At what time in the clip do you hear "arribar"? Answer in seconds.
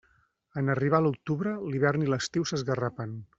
0.73-1.01